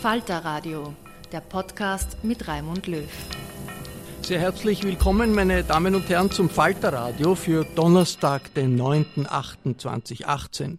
[0.00, 0.94] Falter Radio,
[1.32, 3.10] der Podcast mit Raimund Löw.
[4.22, 10.78] Sehr herzlich willkommen, meine Damen und Herren, zum Falterradio für Donnerstag, den 9.8.2018.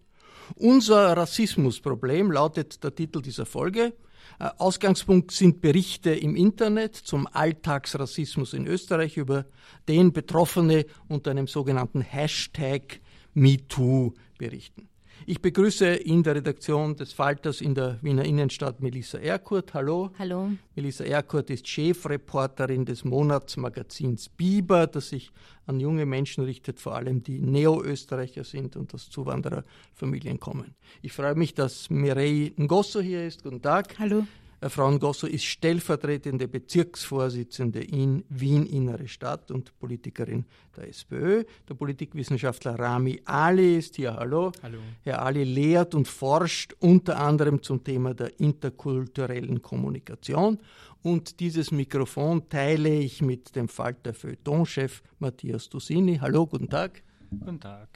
[0.56, 3.94] Unser Rassismusproblem lautet der Titel dieser Folge.
[4.40, 9.46] Äh, Ausgangspunkt sind Berichte im Internet zum Alltagsrassismus in Österreich, über
[9.90, 13.02] den Betroffene unter einem sogenannten Hashtag
[13.34, 14.89] MeToo berichten.
[15.32, 19.76] Ich begrüße in der Redaktion des Falters in der Wiener Innenstadt Melissa Erkurt.
[19.76, 20.10] Hallo.
[20.18, 20.54] Hallo.
[20.76, 25.30] Melissa Erkurt ist Chefreporterin des Monatsmagazins Biber, das sich
[25.68, 30.74] an junge Menschen richtet, vor allem die Neo-Österreicher sind und aus Zuwandererfamilien kommen.
[31.04, 33.44] Ich freue mich, dass Mireille Ngosso hier ist.
[33.44, 34.00] Guten Tag.
[34.00, 34.26] Hallo.
[34.62, 41.44] Äh, Frau Ngosso ist stellvertretende Bezirksvorsitzende in Wien Innere Stadt und Politikerin der SPÖ.
[41.68, 44.16] Der Politikwissenschaftler Rami Ali ist hier.
[44.16, 44.52] Hallo.
[44.62, 44.80] Hallo.
[45.04, 50.60] Herr Ali lehrt und forscht unter anderem zum Thema der interkulturellen Kommunikation.
[51.02, 56.18] Und dieses Mikrofon teile ich mit dem Falter Feuilleton-Chef Matthias Dusini.
[56.18, 57.04] Hallo, guten Tag.
[57.30, 57.88] Guten Tag.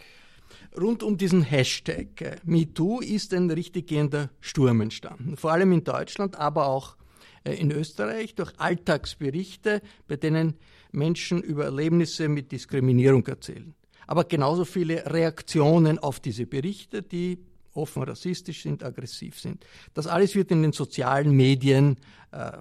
[0.80, 5.38] Rund um diesen Hashtag äh, MeToo ist ein richtig gehender Sturm entstanden.
[5.38, 6.96] Vor allem in Deutschland, aber auch
[7.44, 10.56] äh, in Österreich durch Alltagsberichte, bei denen
[10.92, 13.74] Menschen über Erlebnisse mit Diskriminierung erzählen.
[14.08, 17.40] Aber genauso viele Reaktionen auf diese Berichte, die
[17.74, 19.66] offen rassistisch sind, aggressiv sind.
[19.94, 21.98] Das alles wird in den sozialen Medien
[22.32, 22.52] äh,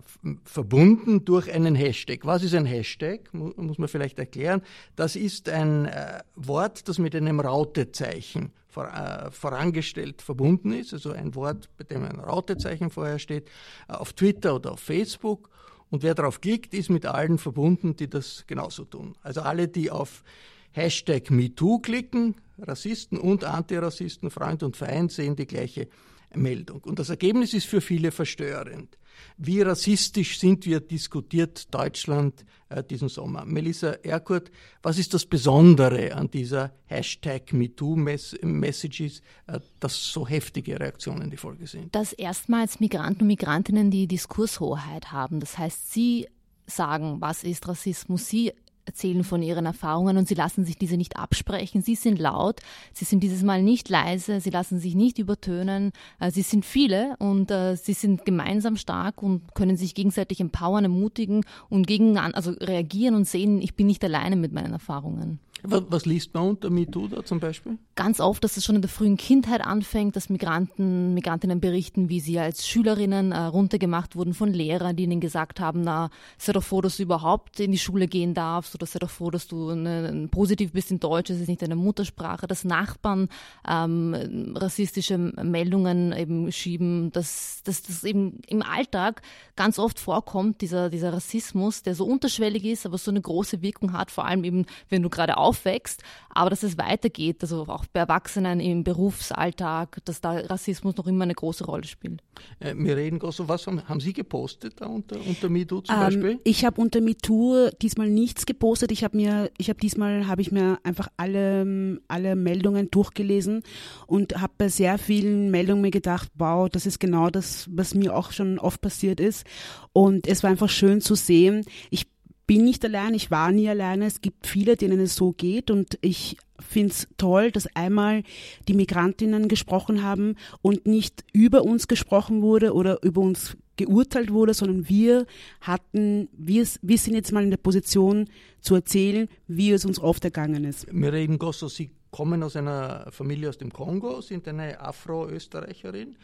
[0.45, 2.21] verbunden durch einen Hashtag.
[2.25, 3.33] Was ist ein Hashtag?
[3.33, 4.63] Mu muss man vielleicht erklären.
[4.97, 11.13] Das ist ein äh, Wort, das mit einem Rautezeichen vor, äh, vorangestellt verbunden ist, also
[11.13, 13.49] ein Wort, bei dem ein Rautezeichen vorher steht,
[13.89, 15.51] äh, auf Twitter oder auf Facebook.
[15.91, 19.15] Und wer darauf klickt, ist mit allen verbunden, die das genauso tun.
[19.23, 20.25] Also alle, die auf
[20.73, 25.89] Hashtag MeToo klicken, Rassisten und Antirassisten, Freund und Feind, sehen die gleiche
[26.35, 26.81] Meldung.
[26.85, 28.97] Und das Ergebnis ist für viele verstörend.
[29.37, 33.45] Wie rassistisch sind wir, diskutiert Deutschland äh, diesen Sommer.
[33.45, 34.51] Melissa Erkurt,
[34.83, 41.67] was ist das Besondere an dieser Hashtag MeToo-Messages, äh, dass so heftige Reaktionen die Folge
[41.67, 41.95] sind?
[41.95, 45.41] dass erstmals Migranten und Migrantinnen die Diskurshoheit haben.
[45.41, 46.27] Das heißt, sie
[46.67, 48.53] sagen, was ist Rassismus, sie
[48.85, 51.83] erzählen von ihren Erfahrungen und sie lassen sich diese nicht absprechen.
[51.83, 52.61] Sie sind laut,
[52.93, 55.93] sie sind dieses Mal nicht leise, sie lassen sich nicht übertönen.
[56.19, 60.85] Äh, Sie sind viele und äh, sie sind gemeinsam stark und können sich gegenseitig empowern,
[60.85, 65.39] ermutigen und gegen, also reagieren und sehen, ich bin nicht alleine mit meinen Erfahrungen.
[65.63, 67.79] Was, was liest man unter MeToo da zum Beispiel?
[67.95, 72.21] Ganz oft, dass es schon in der frühen Kindheit anfängt, dass Migranten, Migrantinnen berichten, wie
[72.21, 76.63] sie als Schülerinnen äh, runtergemacht wurden von Lehrern, die ihnen gesagt haben, na, sei doch
[76.63, 79.75] froh, dass du überhaupt in die Schule gehen darfst oder sei doch froh, dass du
[79.75, 83.29] ne, positiv bist in Deutsch, das ist nicht deine Muttersprache, dass Nachbarn
[83.69, 89.23] ähm, rassistische Meldungen eben schieben, dass dass das eben im Alltag
[89.57, 93.93] ganz oft vorkommt, dieser, dieser Rassismus, der so unterschwellig ist, aber so eine große Wirkung
[93.93, 98.01] hat, vor allem eben, wenn du gerade aufwächst, aber dass es weitergeht, also auch bei
[98.01, 102.23] Erwachsenen im Berufsalltag, dass da Rassismus noch immer eine große Rolle spielt.
[102.61, 106.41] Äh, Mireille Gosso, was haben, haben Sie gepostet da unter, unter MeToo zum Ähm, Beispiel?
[106.45, 108.93] ich habe unter MeToo diesmal nichts gepostet.
[108.93, 113.63] Ich habe mir, ich habe diesmal habe ich mir einfach alle alle Meldungen durchgelesen
[114.07, 118.15] und habe bei sehr vielen Meldungen mir gedacht, wow, das ist genau das, was mir
[118.17, 119.47] auch schon oft passiert ist.
[119.93, 121.65] Und es war einfach schön zu sehen.
[121.91, 122.07] Ich
[122.47, 124.07] bin nicht allein, ich war nie alleine.
[124.07, 128.23] Es gibt viele, denen es so geht und ich finde es toll, dass einmal
[128.69, 134.55] die Migrantinnen gesprochen haben und nicht über uns gesprochen wurde oder über uns geurteilt wurde,
[134.55, 135.27] sondern wir
[135.61, 138.29] hatten, wir, wir sind jetzt mal in der Position
[138.61, 140.93] zu erzählen, wie es uns oft ergangen ist.
[140.93, 146.17] Mireille Gosso, Sie kommen aus einer Familie aus dem Kongo, sind eine Afro-Österreicherin.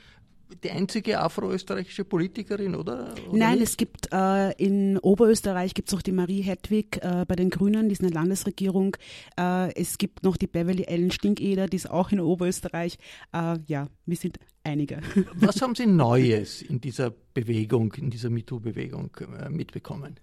[0.63, 3.15] Die einzige afroösterreichische Politikerin, oder?
[3.29, 3.69] oder Nein, nicht?
[3.69, 7.89] es gibt äh, in Oberösterreich gibt es auch die Marie Hedwig äh, bei den Grünen,
[7.89, 8.97] die ist eine Landesregierung.
[9.39, 12.99] Äh, es gibt noch die Beverly Ellen Stinkeder, die ist auch in Oberösterreich.
[13.33, 15.01] Äh, ja, wir sind einige.
[15.35, 20.19] Was haben Sie Neues in dieser Bewegung, in dieser MeToo-Bewegung äh, mitbekommen?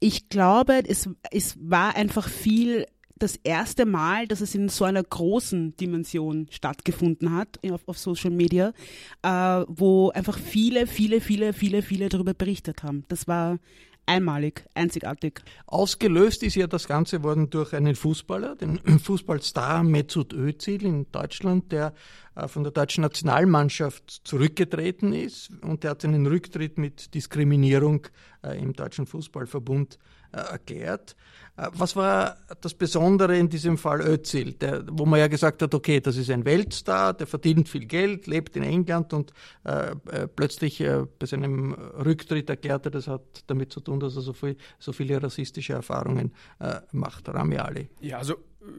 [0.00, 2.86] Ich glaube, es, es war einfach viel
[3.18, 8.30] das erste Mal, dass es in so einer großen Dimension stattgefunden hat auf, auf Social
[8.30, 8.72] Media,
[9.22, 9.28] äh,
[9.68, 13.04] wo einfach viele, viele, viele, viele, viele darüber berichtet haben.
[13.08, 13.58] Das war
[14.08, 15.40] einmalig, einzigartig.
[15.66, 21.70] Ausgelöst ist ja das Ganze worden durch einen Fußballer, den Fußballstar Mesut Özil in Deutschland,
[21.70, 21.92] der
[22.46, 28.06] von der deutschen Nationalmannschaft zurückgetreten ist und der hat seinen Rücktritt mit Diskriminierung
[28.44, 29.98] äh, im deutschen Fußballverbund
[30.32, 31.16] äh, erklärt.
[31.72, 36.00] Was war das Besondere in diesem Fall Özil, der, wo man ja gesagt hat, okay,
[36.00, 39.32] das ist ein Weltstar, der verdient viel Geld, lebt in England und
[39.64, 39.96] äh,
[40.28, 44.32] plötzlich äh, bei seinem Rücktritt erklärt er, das hat damit zu tun, dass er so,
[44.32, 47.28] viel, so viele rassistische Erfahrungen äh, macht.
[47.28, 47.90] Rami Ali.
[48.00, 48.36] Ja, also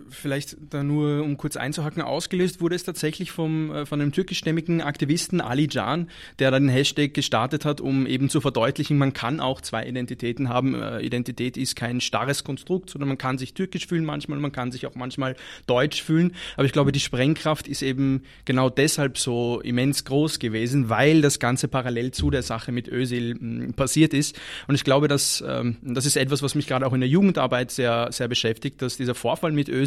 [0.10, 4.82] vielleicht da nur, um kurz einzuhacken, ausgelöst wurde es tatsächlich vom, äh, von einem türkischstämmigen
[4.82, 6.10] Aktivisten Ali Can,
[6.40, 10.50] der dann den Hashtag gestartet hat, um eben zu verdeutlichen, man kann auch zwei Identitäten
[10.50, 10.76] haben.
[10.76, 14.72] Äh, Identität ist kein starres Konstrukt, sondern man kann sich türkisch fühlen manchmal, man kann
[14.72, 15.36] sich auch manchmal
[15.68, 16.36] deutsch fühlen.
[16.56, 21.40] Aber ich glaube, die Sprengkraft ist eben genau deshalb so immens groß gewesen, weil das
[21.40, 24.40] Ganze parallel zu der Sache mit Özil hm, passiert ist.
[24.68, 27.72] Und ich glaube, dass ähm, das ist etwas, was mich gerade auch in der Jugendarbeit
[27.72, 29.79] sehr, sehr beschäftigt, dass dieser Vorfall mit Özil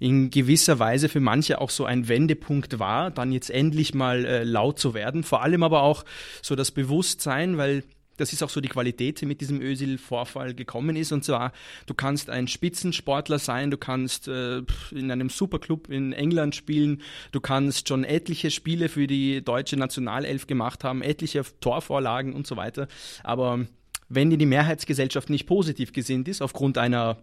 [0.00, 4.44] in gewisser Weise für manche auch so ein Wendepunkt war, dann jetzt endlich mal äh,
[4.44, 5.22] laut zu werden.
[5.22, 6.04] Vor allem aber auch
[6.42, 7.84] so das Bewusstsein, weil
[8.20, 11.10] das ist auch so die Qualität, die mit diesem Özil-Vorfall gekommen ist.
[11.10, 11.52] Und zwar,
[11.86, 17.00] du kannst ein Spitzensportler sein, du kannst äh, in einem Superclub in England spielen,
[17.32, 22.56] du kannst schon etliche Spiele für die deutsche Nationalelf gemacht haben, etliche Torvorlagen und so
[22.56, 22.88] weiter.
[23.22, 23.66] Aber
[24.08, 27.18] wenn dir die Mehrheitsgesellschaft nicht positiv gesinnt ist, aufgrund einer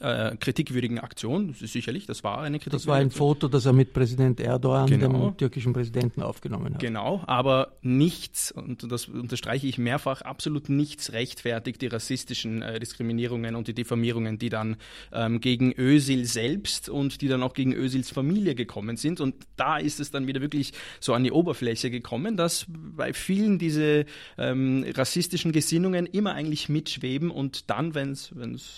[0.00, 1.54] äh, kritikwürdigen Aktion.
[1.54, 3.18] Sicherlich, das war eine kritikwürdige Das war ein Aktion.
[3.18, 5.30] Foto, das er mit Präsident Erdogan, genau.
[5.30, 6.80] dem türkischen Präsidenten, aufgenommen hat.
[6.80, 13.54] Genau, aber nichts, und das unterstreiche ich mehrfach, absolut nichts rechtfertigt die rassistischen äh, Diskriminierungen
[13.54, 14.76] und die Diffamierungen, die dann
[15.12, 19.20] ähm, gegen Ösil selbst und die dann auch gegen Ösils Familie gekommen sind.
[19.20, 23.58] Und da ist es dann wieder wirklich so an die Oberfläche gekommen, dass bei vielen
[23.58, 24.06] diese
[24.38, 28.32] ähm, rassistischen Gesinnungen immer eigentlich mitschweben und dann, wenn es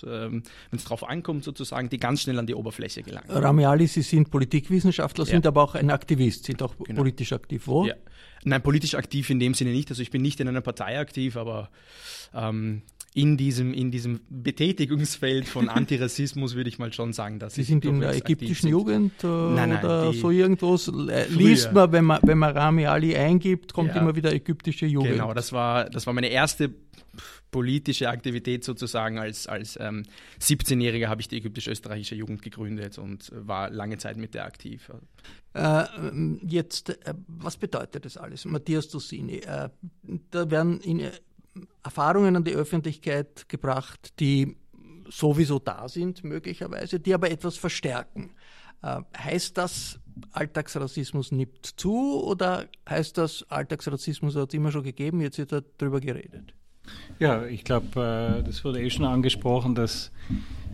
[0.08, 0.42] ähm,
[0.84, 3.30] drauf ankommt, sozusagen, die ganz schnell an die Oberfläche gelangen.
[3.30, 5.30] Ramiali, Sie sind Politikwissenschaftler, ja.
[5.30, 6.98] sind aber auch ein Aktivist, sind auch genau.
[6.98, 7.66] politisch aktiv.
[7.66, 7.84] Wo?
[7.84, 7.94] Ja.
[8.44, 9.90] Nein, politisch aktiv in dem Sinne nicht.
[9.90, 11.70] Also ich bin nicht in einer Partei aktiv, aber
[12.34, 12.82] ähm,
[13.14, 17.84] in diesem, in diesem Betätigungsfeld von Antirassismus würde ich mal schon sagen, dass Sie sind
[17.84, 20.88] in der ägyptischen Jugend äh, nein, nein, oder so irgendwas.
[20.88, 24.86] Äh, liest man, wenn man, wenn man Rami Ali eingibt, kommt ja, immer wieder ägyptische
[24.86, 25.12] Jugend.
[25.12, 26.70] Genau, das war, das war meine erste
[27.50, 29.18] politische Aktivität sozusagen.
[29.18, 30.04] Als, als ähm,
[30.40, 34.90] 17-Jähriger habe ich die ägyptisch-österreichische Jugend gegründet und war lange Zeit mit der aktiv.
[35.54, 35.84] Äh,
[36.46, 38.44] jetzt, äh, was bedeutet das alles?
[38.44, 39.70] Matthias Dussini, äh,
[40.30, 41.10] da werden in, äh,
[41.82, 44.56] Erfahrungen an die Öffentlichkeit gebracht, die
[45.08, 48.30] sowieso da sind, möglicherweise, die aber etwas verstärken.
[48.82, 49.98] Äh, heißt das,
[50.32, 56.00] Alltagsrassismus nimmt zu oder heißt das, Alltagsrassismus hat es immer schon gegeben, jetzt wird darüber
[56.00, 56.54] geredet?
[57.18, 60.12] Ja, ich glaube, äh, das wurde eh schon angesprochen, dass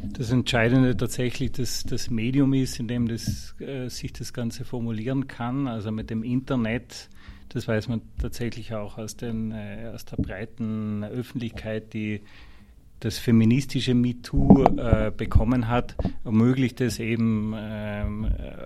[0.03, 5.27] das Entscheidende tatsächlich das, das Medium ist, in dem das, äh, sich das Ganze formulieren
[5.27, 5.67] kann.
[5.67, 7.09] Also mit dem Internet,
[7.55, 12.21] das weiß man tatsächlich auch aus, den, äh, aus der breiten Öffentlichkeit, die
[13.01, 18.25] das feministische MeToo äh, bekommen hat, ermöglicht es eben, ähm,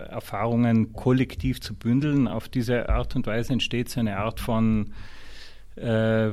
[0.09, 2.27] Erfahrungen kollektiv zu bündeln.
[2.27, 4.93] Auf diese Art und Weise entsteht so eine Art von
[5.75, 6.31] äh,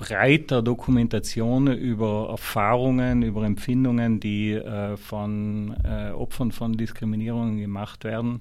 [0.00, 8.40] breiter Dokumentation über Erfahrungen, über Empfindungen, die äh, von äh, Opfern von Diskriminierungen gemacht werden.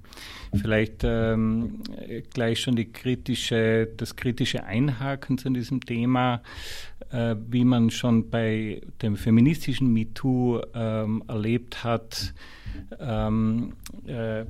[0.55, 1.81] Vielleicht ähm,
[2.33, 6.43] gleich schon die kritische, das kritische Einhaken zu diesem Thema,
[7.11, 12.33] äh, wie man schon bei dem feministischen MeToo ähm, erlebt hat
[12.99, 13.73] ähm,
[14.07, 14.43] äh,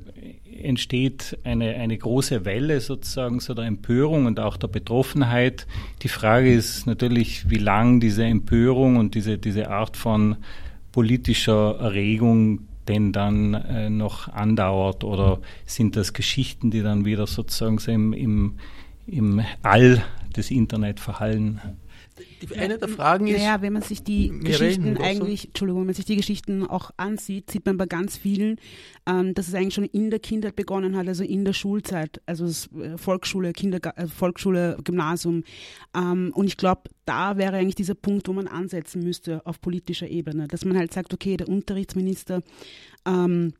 [0.62, 5.66] entsteht eine, eine große Welle sozusagen so der Empörung und auch der Betroffenheit.
[6.02, 10.36] Die Frage ist natürlich, wie lang diese Empörung und diese, diese Art von
[10.92, 17.78] politischer Erregung denn dann äh, noch andauert oder sind das Geschichten, die dann wieder sozusagen
[17.78, 18.58] so im, im,
[19.06, 20.02] im All
[20.36, 21.60] des Internet verhallen?
[22.42, 23.38] Die, eine der Fragen ist.
[23.38, 27.50] Naja, wenn man sich die Geschichten eigentlich, Entschuldigung, wenn man sich die Geschichten auch ansieht,
[27.50, 28.56] sieht man bei ganz vielen,
[29.06, 32.46] ähm, dass es eigentlich schon in der Kindheit begonnen hat, also in der Schulzeit, also
[32.78, 35.44] äh, Volksschule, Kinder, äh, Volksschule, Gymnasium.
[35.94, 40.08] Ähm, und ich glaube, da wäre eigentlich dieser Punkt, wo man ansetzen müsste auf politischer
[40.08, 42.42] Ebene, dass man halt sagt, okay, der Unterrichtsminister
[43.06, 43.52] ähm,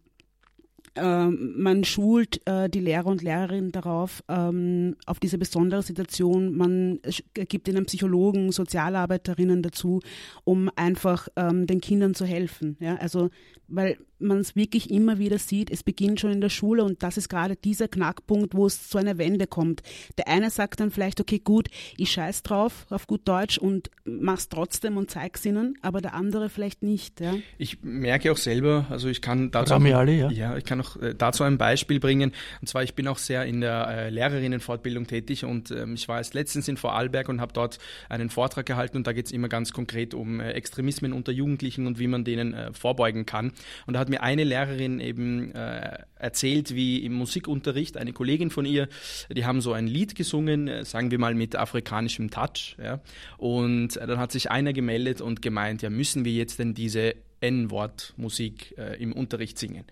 [0.97, 6.57] man schult äh, die Lehrer und Lehrerinnen darauf, ähm, auf diese besondere Situation.
[6.57, 7.01] Man
[7.35, 10.01] gibt ihnen Psychologen, Sozialarbeiterinnen dazu,
[10.45, 12.77] um einfach ähm, den Kindern zu helfen.
[12.81, 12.97] Ja?
[12.97, 13.31] Also,
[13.69, 17.17] weil man es wirklich immer wieder sieht, es beginnt schon in der Schule und das
[17.17, 19.83] ist gerade dieser Knackpunkt, wo es zu einer Wende kommt.
[20.19, 24.49] Der eine sagt dann vielleicht, okay, gut, ich scheiß drauf, auf gut Deutsch und mach's
[24.49, 27.21] trotzdem und zeig's ihnen, aber der andere vielleicht nicht.
[27.21, 27.35] Ja?
[27.59, 30.31] Ich merke auch selber, also ich kann dazu, auch, alle, ja.
[30.31, 32.33] ja, ich kann auch äh, dazu ein Beispiel bringen.
[32.61, 36.19] Und zwar, ich bin auch sehr in der äh, Lehrerinnenfortbildung tätig und ähm, ich war
[36.19, 39.49] erst letztens in Vorarlberg und habe dort einen Vortrag gehalten und da geht es immer
[39.49, 43.53] ganz konkret um äh, Extremismen unter Jugendlichen und wie man denen vorbeugen kann.
[43.87, 48.65] Und da hat mir eine Lehrerin eben äh, erzählt, wie im Musikunterricht eine Kollegin von
[48.65, 48.89] ihr,
[49.31, 52.77] die haben so ein Lied gesungen, sagen wir mal mit afrikanischem Touch.
[52.83, 53.01] Ja?
[53.39, 58.77] Und dann hat sich einer gemeldet und gemeint, ja, müssen wir jetzt denn diese N-Wort-Musik
[58.79, 59.85] äh, im Unterricht singen?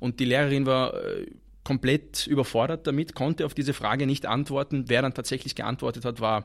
[0.00, 1.26] Und die Lehrerin war äh,
[1.64, 4.84] komplett überfordert damit, konnte auf diese Frage nicht antworten.
[4.86, 6.44] Wer dann tatsächlich geantwortet hat, war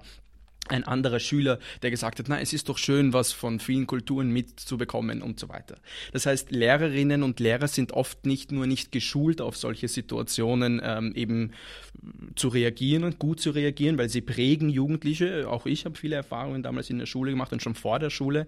[0.71, 4.31] ein anderer Schüler, der gesagt hat, na, es ist doch schön, was von vielen Kulturen
[4.31, 5.75] mitzubekommen und so weiter.
[6.13, 11.13] Das heißt, Lehrerinnen und Lehrer sind oft nicht nur nicht geschult auf solche Situationen ähm,
[11.15, 11.51] eben
[12.35, 15.49] zu reagieren und gut zu reagieren, weil sie prägen Jugendliche.
[15.49, 18.47] Auch ich habe viele Erfahrungen damals in der Schule gemacht und schon vor der Schule,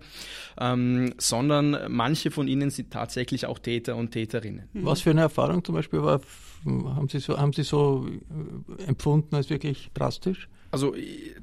[0.60, 4.68] ähm, sondern manche von ihnen sind tatsächlich auch Täter und Täterinnen.
[4.74, 6.22] Was für eine Erfahrung zum Beispiel war,
[6.66, 10.48] haben Sie so, haben Sie so äh, empfunden als wirklich drastisch?
[10.74, 10.96] Also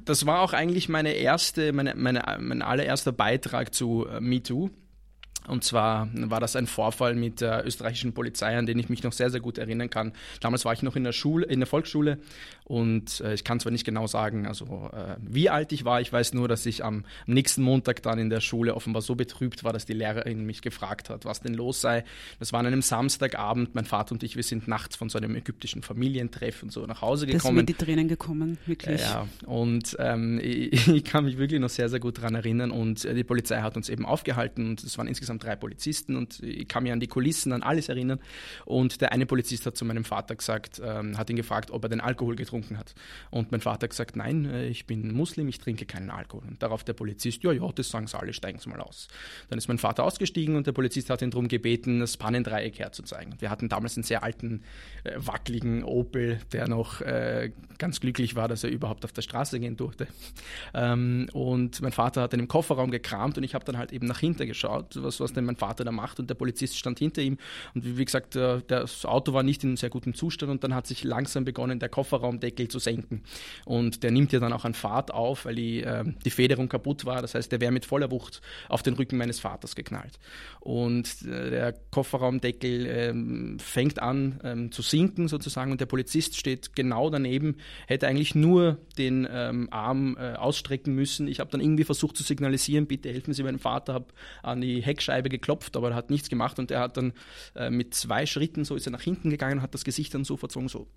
[0.03, 4.71] das war auch eigentlich meine erste, meine, meine, mein allererster Beitrag zu äh, MeToo.
[5.47, 9.13] Und zwar war das ein Vorfall mit der österreichischen Polizei, an den ich mich noch
[9.13, 10.13] sehr, sehr gut erinnern kann.
[10.39, 12.19] Damals war ich noch in der Schule, in der Volksschule
[12.71, 15.99] und äh, ich kann zwar nicht genau sagen, also äh, wie alt ich war.
[15.99, 19.15] Ich weiß nur, dass ich am, am, nächsten Montag dann in der Schule offenbar so
[19.15, 22.05] betrübt war, dass die Lehrerin mich gefragt hat, was denn los sei.
[22.39, 23.75] Das war an einem Samstagabend.
[23.75, 27.01] Mein Vater und ich, wir sind nachts von so einem ägyptischen Familientreff und so nach
[27.01, 27.55] Hause gekommen.
[27.55, 29.01] Da sind die Tränen gekommen, wirklich.
[29.01, 32.71] Ja, und ähm, ich, ich, kann mich wirklich noch sehr, sehr gut daran erinnern.
[32.71, 36.15] Und äh, die Polizei hat uns eben aufgehalten und es waren insgesamt insgesamt drei Polizisten
[36.15, 38.19] und ich kann mich an die Kulissen, an alles erinnern.
[38.65, 41.89] Und der eine Polizist hat zu meinem Vater gesagt, ähm, hat ihn gefragt, ob er
[41.89, 42.93] den Alkohol getrunken hat.
[43.29, 46.43] Und mein Vater hat gesagt, nein, äh, ich bin Muslim, ich trinke keinen Alkohol.
[46.47, 49.07] Und darauf der Polizist, ja, ja, das sagen sie alle, steigen Sie mal aus.
[49.49, 53.35] Dann ist mein Vater ausgestiegen und der Polizist hat ihn darum gebeten, das Pannendreieck herzuzeigen.
[53.39, 54.63] Wir hatten damals einen sehr alten,
[55.03, 59.59] äh, wackeligen Opel, der noch äh, ganz glücklich war, dass er überhaupt auf der Straße
[59.59, 60.07] gehen durfte.
[60.73, 64.07] Ähm, und mein Vater hat dann im Kofferraum gekramt und ich habe dann halt eben
[64.07, 66.19] nach hinten geschaut, was was denn mein Vater da macht.
[66.19, 67.37] Und der Polizist stand hinter ihm.
[67.73, 70.87] Und wie gesagt, äh, das Auto war nicht in sehr gutem Zustand und dann hat
[70.87, 73.23] sich langsam begonnen, der Kofferraumdeckel zu senken.
[73.65, 77.05] Und der nimmt ja dann auch an Fahrt auf, weil die, äh, die Federung kaputt
[77.05, 77.21] war.
[77.21, 80.19] Das heißt, der wäre mit voller Wucht auf den Rücken meines Vaters geknallt.
[80.59, 86.75] Und äh, der Kofferraumdeckel ähm, fängt an ähm, zu sinken sozusagen und der Polizist steht
[86.75, 91.27] genau daneben, hätte eigentlich nur den ähm, Arm äh, ausstrecken müssen.
[91.27, 94.05] Ich habe dann irgendwie versucht zu signalisieren, bitte helfen Sie meinem Vater, habe
[94.43, 97.13] an die Heckscheibe Scheibe geklopft, aber er hat nichts gemacht und er hat dann
[97.55, 100.23] äh, mit zwei Schritten so ist er nach hinten gegangen und hat das Gesicht dann
[100.23, 100.87] so verzogen, so,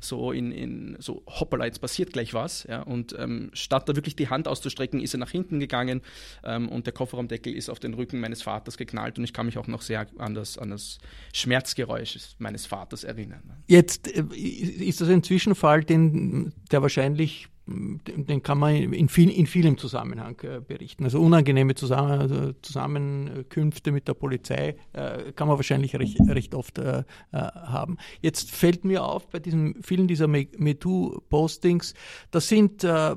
[0.00, 2.64] so in, in so hoppala, jetzt passiert gleich was.
[2.64, 6.02] Ja, und ähm, statt da wirklich die Hand auszustrecken, ist er nach hinten gegangen
[6.44, 9.58] ähm, und der Kofferraumdeckel ist auf den Rücken meines Vaters geknallt und ich kann mich
[9.58, 10.98] auch noch sehr an das, an das
[11.32, 13.42] Schmerzgeräusch meines Vaters erinnern.
[13.68, 19.46] Jetzt äh, ist das ein Zwischenfall, den, der wahrscheinlich den kann man in, viel, in
[19.46, 21.04] vielem Zusammenhang äh, berichten.
[21.04, 26.78] Also unangenehme Zusammen, also Zusammenkünfte mit der Polizei äh, kann man wahrscheinlich recht, recht oft
[26.78, 27.02] äh, äh
[27.32, 27.98] haben.
[28.20, 31.94] Jetzt fällt mir auf bei diesen vielen dieser MeToo-Postings,
[32.32, 33.14] das sind äh,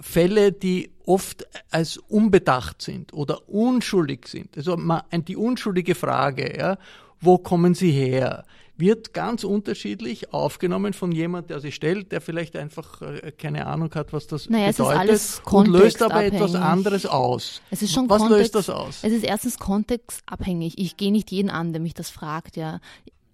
[0.00, 4.56] Fälle, die oft als unbedacht sind oder unschuldig sind.
[4.56, 4.78] Also
[5.26, 6.78] die unschuldige Frage, ja,
[7.20, 8.44] wo kommen sie her?
[8.76, 13.94] Wird ganz unterschiedlich aufgenommen von jemand, der sich stellt, der vielleicht einfach äh, keine Ahnung
[13.94, 17.62] hat, was das naja, bedeutet es ist alles und löst aber etwas anderes aus.
[17.70, 18.98] Es ist schon was Kontext, löst das aus?
[19.02, 20.78] Es ist erstens kontextabhängig.
[20.78, 22.80] Ich gehe nicht jeden an, der mich das fragt, ja.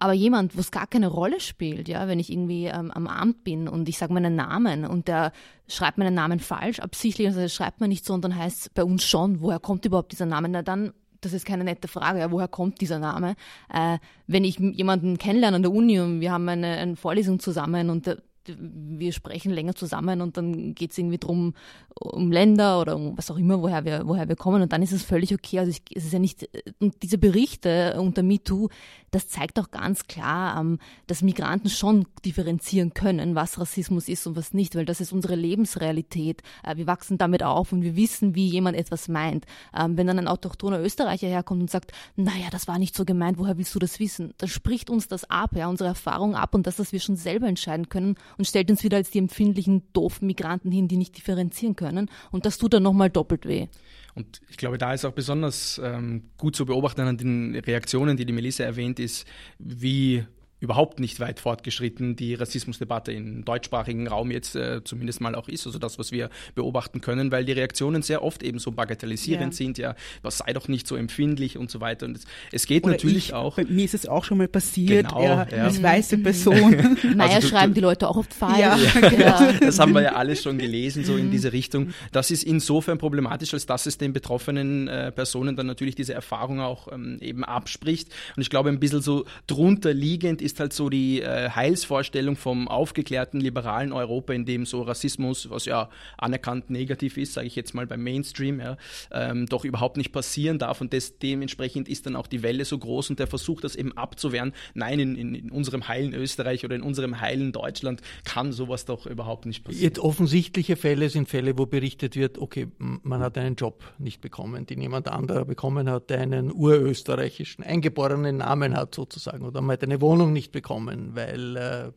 [0.03, 3.45] Aber jemand, wo es gar keine Rolle spielt, ja, wenn ich irgendwie ähm, am Amt
[3.45, 5.33] bin und ich sage meinen Namen und der
[5.69, 8.83] schreibt meinen Namen falsch, absichtlich, also schreibt man nicht so und dann heißt es bei
[8.83, 10.49] uns schon, woher kommt überhaupt dieser Name?
[10.49, 13.35] Na dann das ist keine nette Frage, ja, woher kommt dieser Name?
[13.73, 17.91] Äh, wenn ich jemanden kennenlerne an der Uni und wir haben eine, eine Vorlesung zusammen
[17.91, 18.19] und der,
[18.59, 21.55] wir sprechen länger zusammen und dann geht es irgendwie drum
[21.95, 24.93] um Länder oder um was auch immer, woher wir, woher wir kommen und dann ist
[24.93, 25.59] es völlig okay.
[25.59, 28.69] Also ich, es ist ja nicht, und diese Berichte unter MeToo,
[29.11, 34.37] das zeigt auch ganz klar, ähm, dass Migranten schon differenzieren können, was Rassismus ist und
[34.37, 36.43] was nicht, weil das ist unsere Lebensrealität.
[36.63, 39.47] Äh, wir wachsen damit auf und wir wissen, wie jemand etwas meint.
[39.77, 43.39] Ähm, wenn dann ein autochthoner Österreicher herkommt und sagt, naja, das war nicht so gemeint,
[43.39, 44.33] woher willst du das wissen?
[44.39, 47.49] Dann spricht uns das ab, ja, unsere Erfahrung ab und das, dass wir schon selber
[47.49, 51.77] entscheiden können und stellt uns wieder als die empfindlichen, doofen Migranten hin, die nicht differenzieren
[51.77, 52.11] können.
[52.31, 53.67] Und das tut dann nochmal doppelt weh.
[54.15, 58.25] Und ich glaube, da ist auch besonders ähm, gut zu beobachten an den Reaktionen, die
[58.25, 59.27] die Melissa erwähnt, ist,
[59.59, 60.25] wie
[60.61, 65.67] überhaupt nicht weit fortgeschritten die Rassismusdebatte im deutschsprachigen Raum jetzt äh, zumindest mal auch ist,
[65.67, 69.57] also das, was wir beobachten können, weil die Reaktionen sehr oft eben so bagatellisierend ja.
[69.57, 72.07] sind, ja, was sei doch nicht so empfindlich und so weiter.
[72.07, 73.57] Und es, es geht Oder natürlich ich, auch.
[73.57, 75.65] Bei mir ist es auch schon mal passiert, genau, ja, ja.
[75.65, 76.77] als weiße Person.
[77.15, 78.59] naja, also schreiben die Leute auch oft falsch.
[78.59, 78.79] Ja.
[79.11, 79.53] ja.
[79.61, 81.91] Das haben wir ja alles schon gelesen, so in diese Richtung.
[82.13, 86.61] Das ist insofern problematisch, als dass es den betroffenen äh, Personen dann natürlich diese Erfahrung
[86.61, 88.09] auch ähm, eben abspricht.
[88.37, 92.37] Und ich glaube, ein bisschen so drunter liegend ist ist halt so die äh, Heilsvorstellung
[92.37, 95.89] vom aufgeklärten liberalen Europa, in dem so Rassismus, was ja
[96.19, 98.77] anerkannt negativ ist, sage ich jetzt mal beim Mainstream, ja,
[99.13, 100.81] ähm, doch überhaupt nicht passieren darf.
[100.81, 103.97] Und das, dementsprechend ist dann auch die Welle so groß und der Versuch, das eben
[103.97, 104.53] abzuwehren.
[104.75, 109.07] Nein, in, in, in unserem heilen Österreich oder in unserem heilen Deutschland kann sowas doch
[109.07, 109.85] überhaupt nicht passieren.
[109.85, 114.67] Jetzt offensichtliche Fälle sind Fälle, wo berichtet wird, okay, man hat einen Job nicht bekommen,
[114.67, 119.85] den jemand anderer bekommen hat, der einen urösterreichischen, eingeborenen Namen hat sozusagen, oder man hat
[119.85, 121.93] eine Wohnung nicht nicht bekommen, weil äh,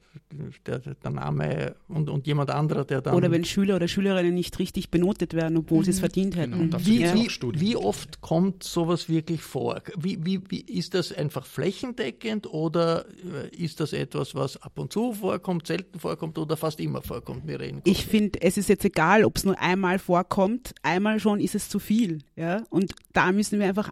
[0.67, 3.15] der, der, Name und, und jemand anderer, der dann.
[3.15, 5.83] Oder wenn Schüler oder Schülerinnen nicht richtig benotet werden, obwohl mhm.
[5.85, 6.01] sie es mhm.
[6.01, 6.59] verdient hätten.
[6.59, 9.81] Genau, wie, wie, wie, oft kommt sowas wirklich vor?
[9.97, 14.91] Wie, wie, wie ist das einfach flächendeckend oder äh, ist das etwas, was ab und
[14.91, 17.47] zu vorkommt, selten vorkommt oder fast immer vorkommt?
[17.47, 20.73] Wir reden ich finde, es ist jetzt egal, ob es nur einmal vorkommt.
[20.81, 22.19] Einmal schon ist es zu viel.
[22.35, 22.63] Ja?
[22.69, 23.91] Und da müssen wir einfach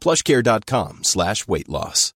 [0.00, 2.12] plushcare.com slash weight loss.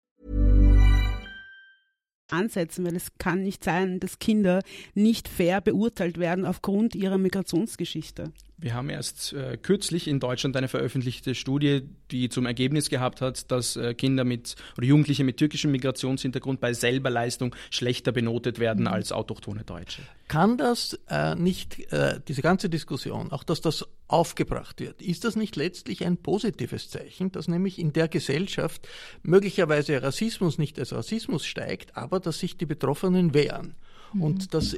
[2.31, 4.61] Ansetzen, weil es kann nicht sein, dass Kinder
[4.93, 8.31] nicht fair beurteilt werden aufgrund ihrer Migrationsgeschichte.
[8.61, 13.49] Wir haben erst äh, kürzlich in Deutschland eine veröffentlichte Studie, die zum Ergebnis gehabt hat,
[13.49, 18.81] dass äh, Kinder mit oder Jugendliche mit türkischem Migrationshintergrund bei selber Leistung schlechter benotet werden
[18.81, 18.91] mhm.
[18.91, 20.03] als autochtone Deutsche.
[20.27, 25.35] Kann das äh, nicht, äh, diese ganze Diskussion, auch dass das aufgebracht wird, ist das
[25.35, 28.87] nicht letztlich ein positives Zeichen, dass nämlich in der Gesellschaft
[29.23, 33.73] möglicherweise Rassismus nicht als Rassismus steigt, aber dass sich die Betroffenen wehren?
[34.13, 34.47] Und mhm.
[34.49, 34.75] dass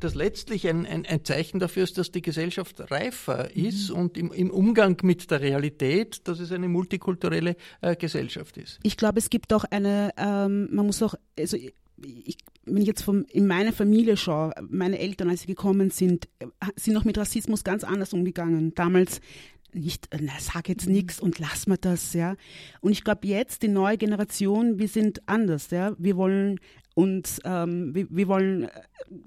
[0.00, 3.96] das letztlich ein, ein, ein, Zeichen dafür ist, dass die Gesellschaft reifer ist mhm.
[3.96, 8.78] und im, im, Umgang mit der Realität, dass es eine multikulturelle äh, Gesellschaft ist.
[8.82, 13.02] Ich glaube, es gibt auch eine, ähm, man muss auch, also ich, wenn ich jetzt
[13.02, 17.16] vom, in meine Familie schaue, meine Eltern, als sie gekommen sind, äh, sind noch mit
[17.16, 18.74] Rassismus ganz anders umgegangen.
[18.74, 19.20] Damals
[19.74, 22.36] nicht, na, sag jetzt nichts und lass mal das, ja.
[22.80, 25.94] Und ich glaube jetzt, die neue Generation, wir sind anders, ja.
[25.98, 26.60] Wir wollen
[26.94, 28.70] und ähm, wir, wir, wollen äh,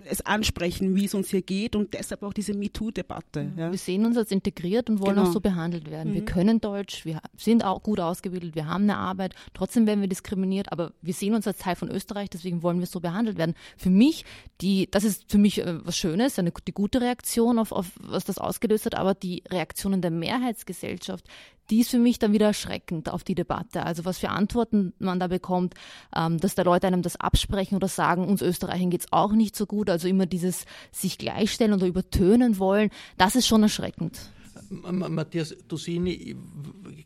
[0.06, 3.52] es ansprechen, wie es uns hier geht und deshalb auch diese MeToo-Debatte.
[3.58, 3.72] Ja.
[3.72, 5.28] Wir sehen uns als integriert und wollen genau.
[5.28, 6.12] auch so behandelt werden.
[6.12, 6.16] Mhm.
[6.16, 10.08] Wir können Deutsch, wir sind auch gut ausgebildet, wir haben eine Arbeit, trotzdem werden wir
[10.08, 13.56] diskriminiert, aber wir sehen uns als Teil von Österreich, deswegen wollen wir so behandelt werden.
[13.76, 14.24] Für mich,
[14.62, 18.24] die, das ist für mich äh, was Schönes, eine, die gute Reaktion auf, auf was
[18.24, 21.26] das ausgelöst hat, aber die Reaktionen der Mehrheitsgesellschaft,
[21.70, 23.84] die ist für mich dann wieder erschreckend auf die Debatte.
[23.84, 25.74] Also was für Antworten man da bekommt,
[26.16, 29.66] ähm, dass da Leute einem das absprechen oder sagen, uns Österreichern geht's auch nicht so
[29.66, 29.90] gut.
[29.90, 34.20] Also immer dieses sich gleichstellen oder übertönen wollen, das ist schon erschreckend.
[34.70, 36.36] Matthias Dosini,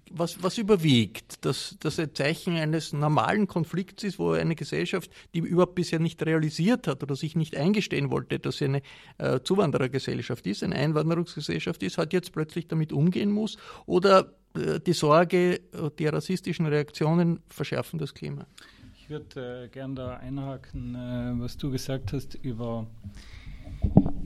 [0.10, 1.46] was, was überwiegt?
[1.46, 6.24] Dass das ein Zeichen eines normalen Konflikts ist, wo eine Gesellschaft, die überhaupt bisher nicht
[6.26, 8.82] realisiert hat oder sich nicht eingestehen wollte, dass sie eine
[9.18, 13.58] äh, Zuwanderergesellschaft ist, eine Einwanderungsgesellschaft ist, hat jetzt plötzlich damit umgehen muss?
[13.86, 18.46] Oder die Sorge, äh, die rassistischen Reaktionen verschärfen das Klima.
[19.00, 22.88] Ich würde äh, gern da einhaken, äh, was du gesagt hast über,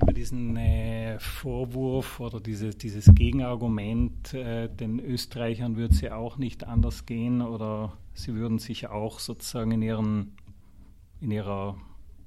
[0.01, 6.37] über diesen äh, Vorwurf oder diese, dieses Gegenargument, äh, den Österreichern würde es ja auch
[6.37, 10.35] nicht anders gehen oder sie würden sich auch sozusagen in, ihren,
[11.21, 11.77] in ihrer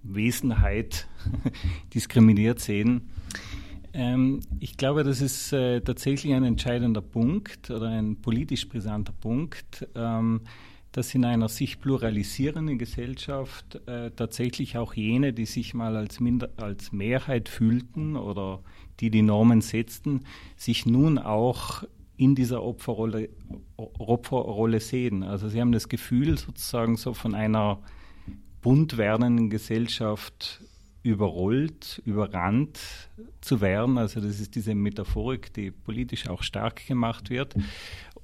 [0.03, 1.09] Wesenheit
[1.95, 3.11] diskriminiert sehen.
[3.92, 9.87] Ähm, ich glaube, das ist äh, tatsächlich ein entscheidender Punkt oder ein politisch brisanter Punkt,
[9.94, 10.42] ähm,
[10.92, 16.51] dass in einer sich pluralisierenden Gesellschaft äh, tatsächlich auch jene, die sich mal als, Minder
[16.57, 18.61] als Mehrheit fühlten oder
[19.01, 20.22] die die Normen setzten,
[20.57, 21.85] sich nun auch
[22.16, 23.29] in dieser Opferrolle,
[23.77, 25.22] Opferrolle sehen.
[25.22, 27.79] Also sie haben das Gefühl, sozusagen so von einer
[28.61, 30.61] bunt werdenden Gesellschaft
[31.03, 32.79] überrollt, überrannt
[33.41, 33.99] zu werden.
[33.99, 37.55] Also das ist diese Metaphorik, die politisch auch stark gemacht wird.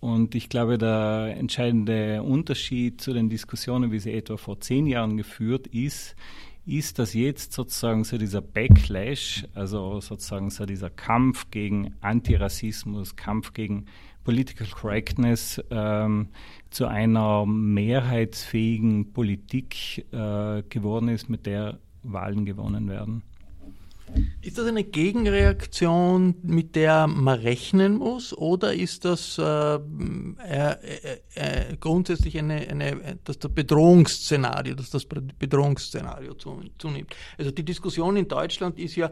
[0.00, 5.16] Und ich glaube, der entscheidende Unterschied zu den Diskussionen, wie sie etwa vor zehn Jahren
[5.16, 6.14] geführt ist,
[6.66, 13.52] ist, dass jetzt sozusagen so dieser Backlash, also sozusagen so dieser Kampf gegen Antirassismus, Kampf
[13.52, 13.86] gegen
[14.24, 16.28] Political Correctness ähm,
[16.70, 23.22] zu einer mehrheitsfähigen Politik äh, geworden ist, mit der Wahlen gewonnen werden.
[24.42, 30.76] Ist das eine Gegenreaktion, mit der man rechnen muss, oder ist das äh, äh,
[31.34, 37.16] äh, grundsätzlich eine, eine, dass das Bedrohungsszenario, dass das Bedrohungsszenario zunimmt?
[37.38, 39.10] Also die Diskussion in Deutschland ist ja,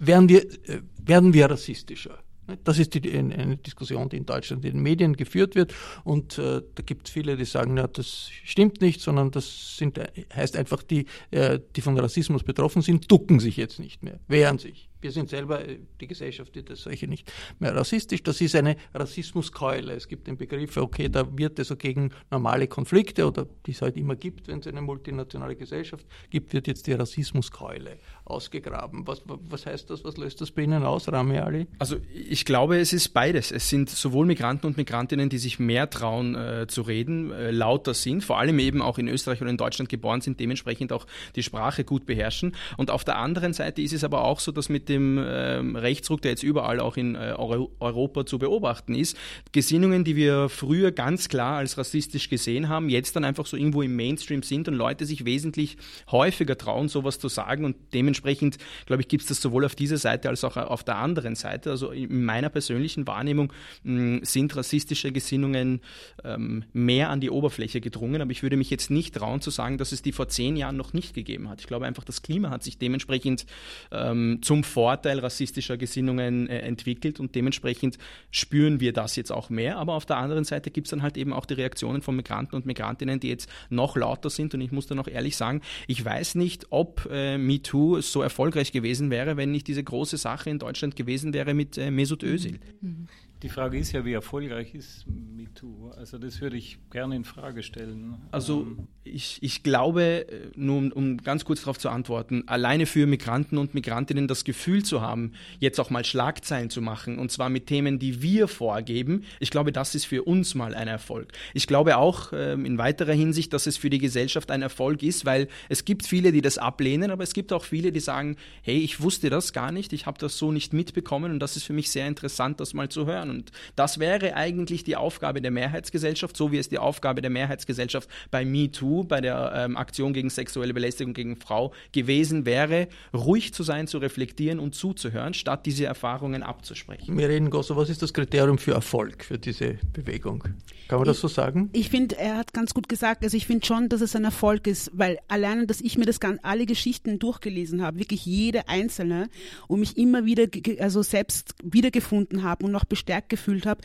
[0.00, 2.18] werden wir, äh, werden wir rassistischer?
[2.64, 5.74] Das ist die, eine Diskussion, die in Deutschland in den Medien geführt wird.
[6.04, 9.98] Und äh, da gibt es viele, die sagen, ja, das stimmt nicht, sondern das sind,
[10.34, 14.58] heißt einfach, die, äh, die von Rassismus betroffen sind, ducken sich jetzt nicht mehr, wehren
[14.58, 14.89] sich.
[15.00, 18.22] Wir sind selber, äh, die Gesellschaft wird das solche nicht mehr rassistisch.
[18.22, 19.94] Das ist eine Rassismuskeule.
[19.94, 23.82] Es gibt den Begriff, okay, da wird es so gegen normale Konflikte oder die es
[23.82, 29.06] halt immer gibt, wenn es eine multinationale Gesellschaft gibt, wird jetzt die Rassismuskeule ausgegraben.
[29.06, 30.04] Was, was heißt das?
[30.04, 31.66] Was löst das bei Ihnen aus, Rami Ali?
[31.78, 33.50] Also ich glaube, es ist beides.
[33.50, 37.94] Es sind sowohl Migranten und Migrantinnen, die sich mehr trauen äh, zu reden, äh, lauter
[37.94, 41.42] sind, vor allem eben auch in Österreich oder in Deutschland geboren sind, dementsprechend auch die
[41.42, 42.54] Sprache gut beherrschen.
[42.76, 46.20] Und auf der anderen Seite ist es aber auch so, dass mit dem ähm, Rechtsruck,
[46.20, 49.16] der jetzt überall auch in äh, Europa zu beobachten ist,
[49.52, 53.82] Gesinnungen, die wir früher ganz klar als rassistisch gesehen haben, jetzt dann einfach so irgendwo
[53.82, 55.78] im Mainstream sind und Leute sich wesentlich
[56.10, 59.96] häufiger trauen, sowas zu sagen und dementsprechend, glaube ich, gibt es das sowohl auf dieser
[59.96, 61.70] Seite als auch auf der anderen Seite.
[61.70, 63.52] Also in meiner persönlichen Wahrnehmung
[63.84, 65.80] mh, sind rassistische Gesinnungen
[66.24, 69.78] ähm, mehr an die Oberfläche gedrungen, aber ich würde mich jetzt nicht trauen zu sagen,
[69.78, 71.60] dass es die vor zehn Jahren noch nicht gegeben hat.
[71.60, 73.46] Ich glaube einfach, das Klima hat sich dementsprechend
[73.92, 77.98] ähm, zum Vorteil rassistischer Gesinnungen äh, entwickelt und dementsprechend
[78.30, 79.78] spüren wir das jetzt auch mehr.
[79.78, 82.56] Aber auf der anderen Seite gibt es dann halt eben auch die Reaktionen von Migranten
[82.56, 84.54] und Migrantinnen, die jetzt noch lauter sind.
[84.54, 88.72] Und ich muss dann auch ehrlich sagen, ich weiß nicht, ob äh, MeToo so erfolgreich
[88.72, 92.60] gewesen wäre, wenn nicht diese große Sache in Deutschland gewesen wäre mit äh, Mesut Özil.
[92.80, 93.08] Mhm.
[93.42, 95.92] Die Frage ist ja, wie erfolgreich ist MeToo?
[95.96, 98.16] Also das würde ich gerne in Frage stellen.
[98.32, 102.84] Also ähm, ich, ich glaube, äh, nur um, um ganz kurz darauf zu antworten, alleine
[102.84, 107.30] für Migranten und Migrantinnen das Gefühl zu haben, jetzt auch mal Schlagzeilen zu machen, und
[107.30, 111.32] zwar mit Themen, die wir vorgeben, ich glaube, das ist für uns mal ein Erfolg.
[111.54, 115.24] Ich glaube auch ähm, in weiterer Hinsicht, dass es für die Gesellschaft ein Erfolg ist,
[115.24, 118.78] weil es gibt viele, die das ablehnen, aber es gibt auch viele, die sagen, hey,
[118.78, 121.72] ich wusste das gar nicht, ich habe das so nicht mitbekommen und das ist für
[121.72, 123.29] mich sehr interessant, das mal zu hören.
[123.30, 128.08] Und das wäre eigentlich die Aufgabe der Mehrheitsgesellschaft, so wie es die Aufgabe der Mehrheitsgesellschaft
[128.30, 133.62] bei MeToo, bei der ähm, Aktion gegen sexuelle Belästigung gegen Frau gewesen wäre, ruhig zu
[133.62, 137.16] sein, zu reflektieren und zuzuhören, statt diese Erfahrungen abzusprechen.
[137.16, 140.42] Wir reden, Gosso, was ist das Kriterium für Erfolg für diese Bewegung?
[140.88, 141.70] Kann man ich, das so sagen?
[141.72, 144.66] Ich finde, er hat ganz gut gesagt, also ich finde schon, dass es ein Erfolg
[144.66, 149.28] ist, weil alleine, dass ich mir das ganz, alle Geschichten durchgelesen habe, wirklich jede einzelne
[149.68, 150.46] und mich immer wieder,
[150.80, 153.82] also selbst wiedergefunden habe und noch bestärkt gefühlt habe,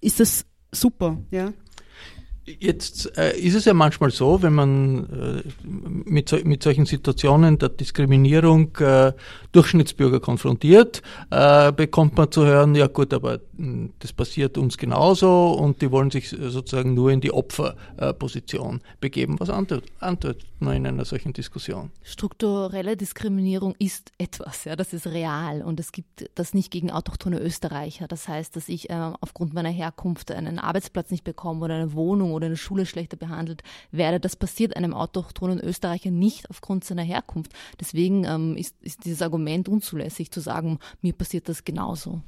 [0.00, 1.52] ist das super, ja.
[2.44, 7.56] Jetzt äh, ist es ja manchmal so, wenn man äh, mit, so, mit solchen Situationen
[7.56, 9.12] der Diskriminierung äh,
[9.52, 15.52] Durchschnittsbürger konfrontiert, äh, bekommt man zu hören, ja gut, aber hm, das passiert uns genauso
[15.52, 19.38] und die wollen sich sozusagen nur in die Opferposition begeben.
[19.38, 21.92] Was antwortet man in einer solchen Diskussion?
[22.02, 27.38] Strukturelle Diskriminierung ist etwas, ja, das ist real und es gibt das nicht gegen autochthone
[27.38, 28.08] Österreicher.
[28.08, 32.31] Das heißt, dass ich äh, aufgrund meiner Herkunft einen Arbeitsplatz nicht bekomme oder eine Wohnung
[32.32, 34.20] oder in der Schule schlechter behandelt werde.
[34.20, 37.52] Das passiert einem autochthonen Österreicher nicht aufgrund seiner Herkunft.
[37.80, 42.22] Deswegen ähm, ist, ist dieses Argument unzulässig zu sagen, mir passiert das genauso.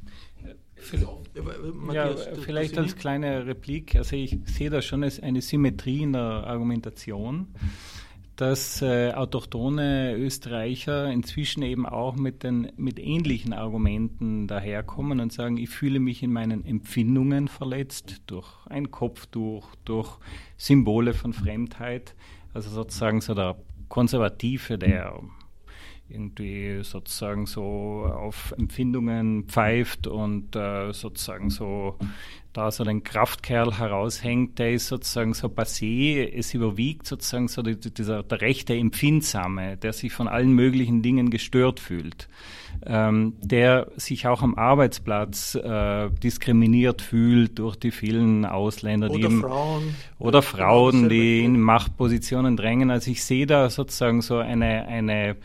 [1.92, 3.96] Ja, vielleicht als kleine Replik.
[3.96, 7.48] Also ich sehe da schon eine Symmetrie in der Argumentation
[8.36, 15.56] dass äh, autochtone Österreicher inzwischen eben auch mit, den, mit ähnlichen Argumenten daherkommen und sagen,
[15.56, 20.18] ich fühle mich in meinen Empfindungen verletzt durch ein Kopftuch, durch
[20.56, 22.14] Symbole von Fremdheit.
[22.52, 23.56] Also sozusagen so der
[23.88, 25.20] Konservative, der
[26.08, 31.98] irgendwie sozusagen so auf Empfindungen pfeift und äh, sozusagen so
[32.54, 38.22] da so den Kraftkerl heraushängt, der ist sozusagen so passé, es überwiegt sozusagen so dieser,
[38.22, 42.28] der rechte Empfindsame, der sich von allen möglichen Dingen gestört fühlt,
[42.86, 49.24] ähm, der sich auch am Arbeitsplatz äh, diskriminiert fühlt durch die vielen Ausländer, oder die
[49.24, 52.92] im, Frauen, oder Frauen, die in Machtpositionen drängen.
[52.92, 55.36] Also ich sehe da sozusagen so eine, eine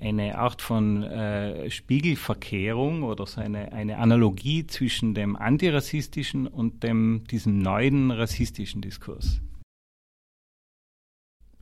[0.00, 7.24] eine Art von äh, Spiegelverkehrung oder so eine, eine Analogie zwischen dem antirassistischen und dem,
[7.30, 9.40] diesem neuen rassistischen Diskurs.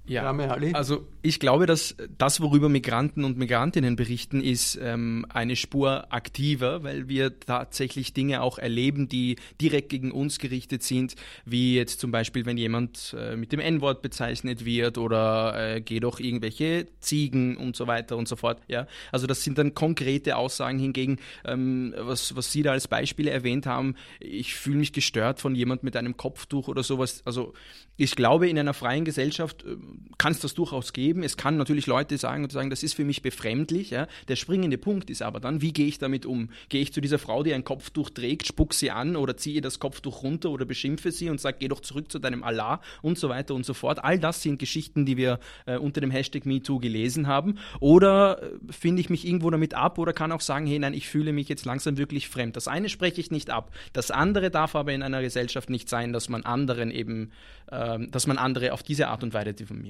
[0.09, 0.33] Ja,
[0.73, 6.85] also ich glaube, dass das, worüber Migranten und Migrantinnen berichten, ist ähm, eine Spur aktiver,
[6.85, 12.13] weil wir tatsächlich Dinge auch erleben, die direkt gegen uns gerichtet sind, wie jetzt zum
[12.13, 17.57] Beispiel, wenn jemand äh, mit dem N-Wort bezeichnet wird oder äh, geh doch irgendwelche Ziegen
[17.57, 18.61] und so weiter und so fort.
[18.69, 23.31] Ja, also das sind dann konkrete Aussagen hingegen, ähm, was, was Sie da als Beispiele
[23.31, 23.97] erwähnt haben.
[24.21, 27.23] Ich fühle mich gestört von jemand mit einem Kopftuch oder sowas.
[27.25, 27.55] Also
[27.97, 29.77] ich glaube, in einer freien Gesellschaft äh,
[30.19, 31.23] kann es das durchaus geben.
[31.23, 33.91] Es kann natürlich Leute sagen und sagen, das ist für mich befremdlich.
[33.91, 34.07] Ja.
[34.29, 36.51] Der springende Punkt ist aber dann, wie gehe ich damit um?
[36.69, 39.79] Gehe ich zu dieser Frau, die ein Kopftuch trägt, spuck sie an oder ziehe das
[39.79, 43.29] Kopftuch runter oder beschimpfe sie und sage, geh doch zurück zu deinem Allah und so
[43.29, 44.03] weiter und so fort.
[44.03, 47.59] All das sind Geschichten, die wir äh, unter dem Hashtag MeToo gelesen haben.
[47.81, 51.09] Oder äh, finde ich mich irgendwo damit ab oder kann auch sagen, hey, nein, ich
[51.09, 52.57] fühle mich jetzt langsam wirklich fremd.
[52.57, 53.73] Das eine spreche ich nicht ab.
[53.93, 57.31] Das andere darf aber in einer Gesellschaft nicht sein, dass man anderen eben
[57.67, 59.86] äh, dass man andere auf diese Art und Weise diffamiert.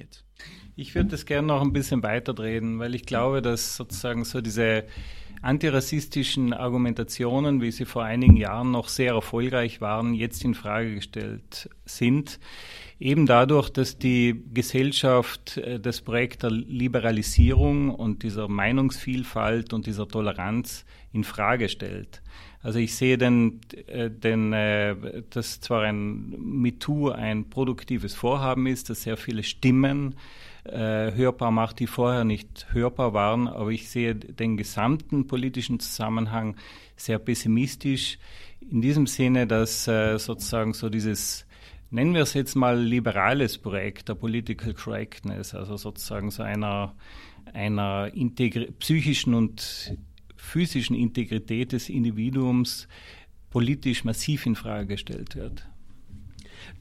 [0.75, 4.85] Ich würde das gerne noch ein bisschen weiterdrehen, weil ich glaube, dass sozusagen so diese
[5.41, 11.69] antirassistischen Argumentationen, wie sie vor einigen Jahren noch sehr erfolgreich waren, jetzt in Frage gestellt
[11.85, 12.39] sind.
[12.99, 20.07] Eben dadurch, dass die Gesellschaft äh, das Projekt der Liberalisierung und dieser Meinungsvielfalt und dieser
[20.07, 22.21] Toleranz in Frage stellt.
[22.67, 28.89] Also ich sehe denn, äh, denn äh, dass zwar ein MeToo ein produktives Vorhaben ist,
[28.89, 30.15] das sehr viele Stimmen
[30.65, 36.57] äh, hörbar macht, die vorher nicht hörbar waren, aber ich sehe den gesamten politischen Zusammenhang
[36.97, 38.19] sehr pessimistisch
[38.59, 41.47] in diesem Sinne, dass sozusagen so dieses
[41.89, 46.95] nennen wir es jetzt mal liberales Projekt der Political Correctness, also sozusagen so einer
[47.53, 48.11] einer
[48.79, 49.97] psychischen und
[50.37, 52.87] physischen Integrität des Individuums
[53.49, 55.67] politisch massiv in Frage gestellt wird.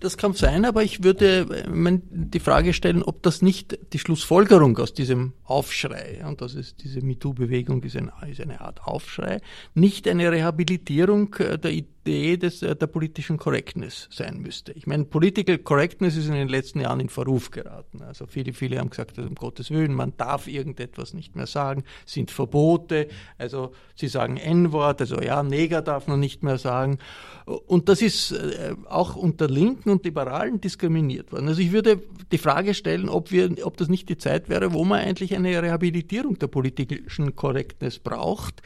[0.01, 4.77] Das kann sein, aber ich würde äh, die Frage stellen, ob das nicht die Schlussfolgerung
[4.79, 9.41] aus diesem Aufschrei, und das ist diese MeToo-Bewegung ist, ist eine Art Aufschrei,
[9.75, 14.73] nicht eine Rehabilitierung äh, der Idee des, äh, der politischen Correctness sein müsste.
[14.73, 18.03] Ich meine, Political Correctness ist in den letzten Jahren in Verruf geraten.
[18.03, 22.31] Also viele, viele haben gesagt, um Gottes Willen, man darf irgendetwas nicht mehr sagen, sind
[22.31, 23.09] Verbote.
[23.39, 26.99] Also sie sagen N-Wort, also ja, Neger darf man nicht mehr sagen.
[27.45, 28.35] Und das ist
[28.89, 31.49] auch unter Linken und Liberalen diskriminiert worden.
[31.49, 34.85] Also ich würde die Frage stellen, ob wir, ob das nicht die Zeit wäre, wo
[34.85, 38.63] man eigentlich eine Rehabilitierung der politischen Correctness braucht,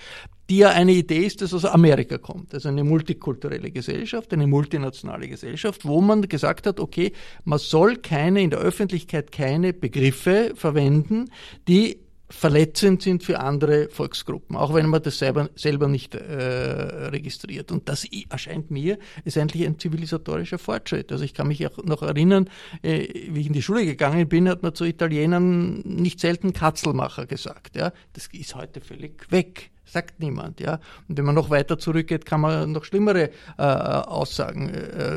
[0.49, 2.55] die ja eine Idee ist, dass aus Amerika kommt.
[2.55, 7.13] Also eine multikulturelle Gesellschaft, eine multinationale Gesellschaft, wo man gesagt hat, okay,
[7.45, 11.31] man soll keine, in der Öffentlichkeit keine Begriffe verwenden,
[11.69, 11.99] die
[12.31, 17.73] verletzend sind für andere Volksgruppen, auch wenn man das selber, selber nicht äh, registriert.
[17.73, 21.11] Und das erscheint mir, ist eigentlich ein zivilisatorischer Fortschritt.
[21.11, 22.49] Also ich kann mich auch noch erinnern,
[22.83, 27.27] äh, wie ich in die Schule gegangen bin, hat man zu Italienern nicht selten Katzelmacher
[27.27, 27.77] gesagt.
[27.77, 27.93] Ja?
[28.13, 30.81] Das ist heute völlig weg sagt niemand, ja.
[31.09, 35.17] Und wenn man noch weiter zurückgeht, kann man noch schlimmere äh, Aussagen äh,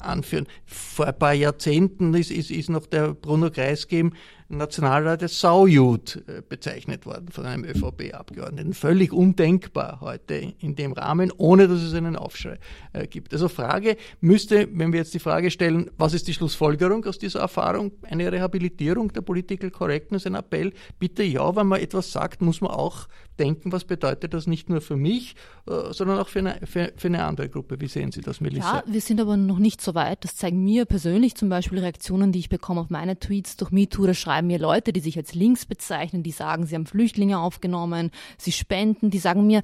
[0.00, 0.46] anführen.
[0.66, 4.12] Vor ein paar Jahrzehnten ist, ist, ist noch der Bruno Kreisgeben
[4.48, 8.74] Nationalrat als Saujud äh, bezeichnet worden von einem ÖVP-Abgeordneten.
[8.74, 12.58] Völlig undenkbar heute in dem Rahmen, ohne dass es einen Aufschrei
[12.92, 13.32] äh, gibt.
[13.32, 17.40] Also Frage müsste, wenn wir jetzt die Frage stellen, was ist die Schlussfolgerung aus dieser
[17.40, 17.92] Erfahrung?
[18.02, 20.72] Eine Rehabilitierung der Political Correctness, ein Appell?
[20.98, 24.80] Bitte ja, wenn man etwas sagt, muss man auch denken, was bedeutet das nicht nur
[24.80, 25.36] für mich,
[25.68, 27.80] äh, sondern auch für eine, für, für eine andere Gruppe.
[27.80, 28.78] Wie sehen Sie das, Melissa?
[28.78, 30.24] Ja, wir sind aber noch nicht so weit.
[30.24, 34.06] Das zeigen mir persönlich zum Beispiel Reaktionen, die ich bekomme auf meine Tweets durch MeToo.
[34.06, 38.10] Da schreiben mir Leute, die sich als links bezeichnen, die sagen, sie haben Flüchtlinge aufgenommen,
[38.38, 39.62] sie spenden, die sagen mir,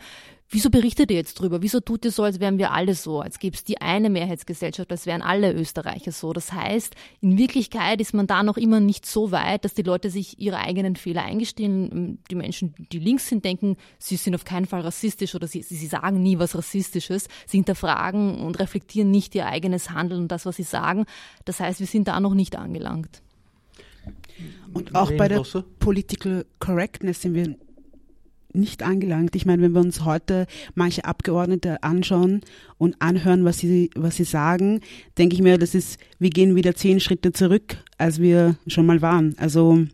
[0.55, 1.63] Wieso berichtet ihr jetzt drüber?
[1.63, 4.91] Wieso tut ihr so, als wären wir alle so, als gäbe es die eine Mehrheitsgesellschaft,
[4.91, 6.35] als wären alle Österreicher so?
[6.35, 10.11] Das heißt, in Wirklichkeit ist man da noch immer nicht so weit, dass die Leute
[10.11, 12.19] sich ihre eigenen Fehler eingestehen.
[12.31, 15.87] Die Menschen, die links sind, denken, sie sind auf keinen Fall rassistisch oder sie, sie
[15.87, 17.29] sagen nie was Rassistisches.
[17.47, 21.07] Sie hinterfragen und reflektieren nicht ihr eigenes Handeln und das, was sie sagen.
[21.47, 23.23] Das heißt, wir sind da noch nicht angelangt.
[24.75, 25.43] Und auch bei der
[25.79, 27.57] Political Correctness sind wir
[28.55, 29.37] nicht angelangt.
[29.37, 32.43] Ich meine, wenn wir uns heute manche Abgeordnete anschauen
[32.79, 34.81] und anhören, was sie, was sie sagen,
[35.19, 39.03] denke ich mir, das ist, wir gehen wieder zehn Schritte zurück, als wir schon mal
[39.03, 39.35] waren.
[39.39, 39.85] Also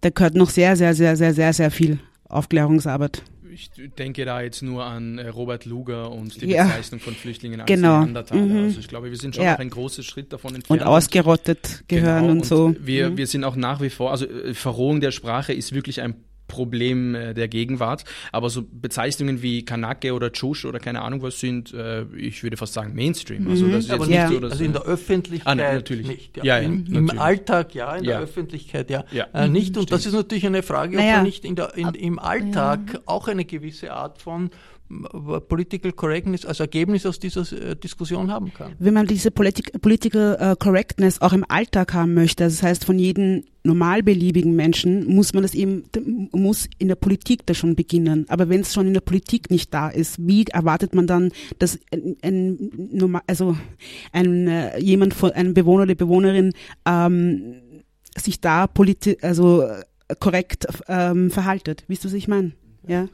[0.00, 3.22] da gehört noch sehr, sehr, sehr, sehr, sehr, sehr viel Aufklärungsarbeit.
[3.52, 6.64] Ich denke da jetzt nur an äh, Robert Luger und die ja.
[6.64, 8.00] Bezeichnung von Flüchtlingen als genau.
[8.00, 8.40] Neandertaler.
[8.40, 8.64] Mhm.
[8.64, 9.52] Also ich glaube, wir sind schon ja.
[9.52, 10.80] noch ein großer Schritt davon entfernt.
[10.80, 12.32] Und ausgerottet gehören genau.
[12.32, 12.74] und, und so.
[12.80, 13.16] Wir, mhm.
[13.18, 16.14] wir sind auch nach wie vor, also äh, Verrohung der Sprache ist wirklich ein
[16.50, 18.04] Problem äh, der Gegenwart.
[18.32, 22.56] Aber so Bezeichnungen wie Kanake oder Chush oder keine Ahnung was sind, äh, ich würde
[22.56, 23.48] fast sagen Mainstream.
[23.48, 23.98] Also das ist mhm.
[23.98, 24.24] jetzt ja.
[24.24, 26.06] nicht so, dass, also in der Öffentlichkeit ah, nein, natürlich.
[26.06, 26.36] nicht.
[26.36, 26.44] Ja.
[26.44, 29.76] Ja, Im, Im, Alltag ja, in der Öffentlichkeit ja, äh, nicht.
[29.76, 29.92] Und Stimmt.
[29.92, 33.44] das ist natürlich eine Frage, ob man nicht in der, in, im Alltag auch eine
[33.44, 34.50] gewisse Art von
[35.48, 38.72] Political Correctness als Ergebnis aus dieser äh, Diskussion haben kann.
[38.80, 42.98] Wenn man diese Politik, Political uh, Correctness auch im Alltag haben möchte, das heißt von
[42.98, 45.84] jedem normalbeliebigen Menschen, muss man das eben,
[46.32, 48.26] muss in der Politik da schon beginnen.
[48.28, 51.78] Aber wenn es schon in der Politik nicht da ist, wie erwartet man dann, dass
[51.92, 53.56] ein, ein also
[54.12, 56.52] ein, äh, jemand von, ein Bewohner oder Bewohnerin
[56.84, 57.60] ähm,
[58.16, 59.68] sich da politi also
[60.18, 61.84] korrekt ähm, verhaltet?
[61.86, 62.52] Wisst du, was ich meine?
[62.88, 63.08] Ja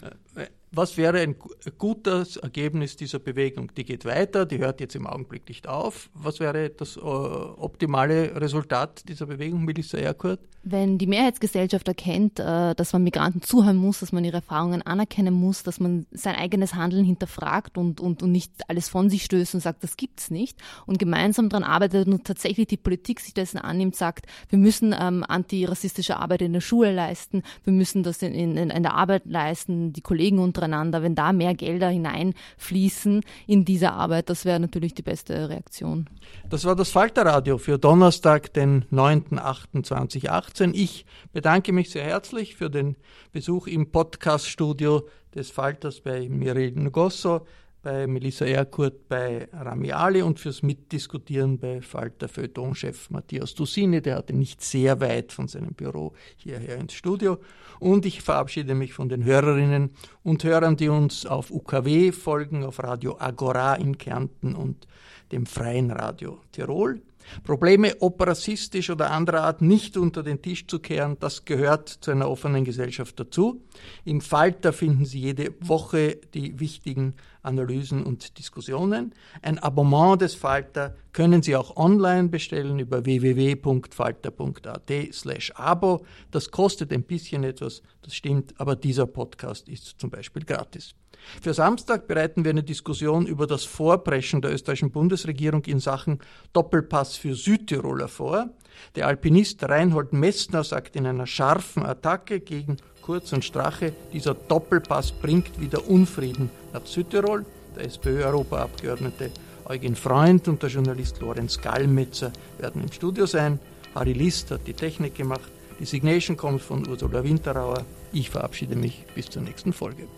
[0.72, 1.36] was wäre ein
[1.78, 3.72] gutes Ergebnis dieser Bewegung?
[3.76, 6.10] Die geht weiter, die hört jetzt im Augenblick nicht auf.
[6.14, 10.40] Was wäre das äh, optimale Resultat dieser Bewegung, Melissa Erkurt?
[10.62, 15.32] Wenn die Mehrheitsgesellschaft erkennt, äh, dass man Migranten zuhören muss, dass man ihre Erfahrungen anerkennen
[15.32, 19.54] muss, dass man sein eigenes Handeln hinterfragt und, und, und nicht alles von sich stößt
[19.54, 23.58] und sagt, das gibt's nicht und gemeinsam daran arbeitet und tatsächlich die Politik sich dessen
[23.58, 28.34] annimmt, sagt, wir müssen ähm, antirassistische Arbeit in der Schule leisten, wir müssen das in,
[28.34, 33.92] in, in der Arbeit leisten, die Kollegen untereinander, wenn da mehr Gelder hineinfließen in diese
[33.92, 36.08] Arbeit, das wäre natürlich die beste Reaktion.
[36.48, 39.82] Das war das Falterradio für Donnerstag, den 9.8.2018.
[39.86, 40.74] 2018.
[40.74, 42.96] Ich bedanke mich sehr herzlich für den
[43.32, 47.46] Besuch im Podcaststudio des Falters bei Mirel Ngosso,
[47.82, 54.02] bei Melissa Erkurt, bei Rami Ali und fürs Mitdiskutieren bei Falter Feuilleton-Chef Matthias Dusini.
[54.02, 57.38] Der hatte nicht sehr weit von seinem Büro hierher ins Studio.
[57.78, 59.90] Und ich verabschiede mich von den Hörerinnen
[60.22, 64.86] und Hörern, die uns auf UKW folgen, auf Radio Agora in Kärnten und
[65.32, 67.02] dem Freien Radio Tirol.
[67.42, 72.10] Probleme, ob rassistisch oder anderer Art, nicht unter den Tisch zu kehren, das gehört zu
[72.10, 73.62] einer offenen Gesellschaft dazu.
[74.04, 77.14] Im Falter finden Sie jede Woche die wichtigen
[77.46, 79.14] Analysen und Diskussionen.
[79.42, 86.04] Ein Abonnement des Falter können Sie auch online bestellen über www.falter.at slash abo.
[86.30, 90.94] Das kostet ein bisschen etwas, das stimmt, aber dieser Podcast ist zum Beispiel gratis.
[91.40, 96.20] Für Samstag bereiten wir eine Diskussion über das Vorpreschen der österreichischen Bundesregierung in Sachen
[96.52, 98.50] Doppelpass für Südtiroler vor.
[98.94, 105.12] Der Alpinist Reinhold Messner sagt in einer scharfen Attacke gegen Kurz und Strache, dieser Doppelpass
[105.12, 107.46] bringt wieder Unfrieden nach Südtirol.
[107.76, 109.30] Der SPÖ-Europaabgeordnete
[109.64, 113.60] Eugen Freund und der Journalist Lorenz Gallmetzer werden im Studio sein.
[113.94, 115.48] Harry List hat die Technik gemacht.
[115.78, 117.84] Die Signation kommt von Ursula Winterauer.
[118.12, 120.08] Ich verabschiede mich bis zur nächsten Folge.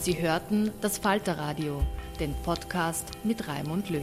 [0.00, 1.82] Sie hörten das Falterradio,
[2.18, 4.02] den Podcast mit Raimund Löw.